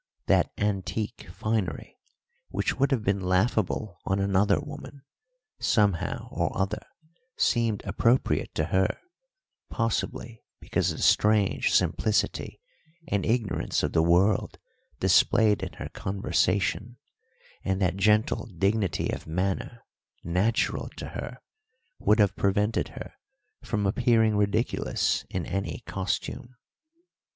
[0.25, 1.95] That antique finery,
[2.49, 5.03] which would have been laughable on another woman,
[5.59, 6.81] somehow or other
[7.37, 8.97] seemed appropriate to her;
[9.69, 12.59] possibly because the strange simplicity
[13.09, 14.57] and ignorance of the world
[14.99, 16.97] displayed in her conversation,
[17.63, 19.83] and that gentle dignity of manner
[20.23, 21.37] natural to her,
[21.99, 23.13] would have prevented her
[23.63, 26.55] from appearing ridiculous in any costume.